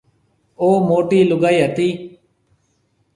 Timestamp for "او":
0.59-0.67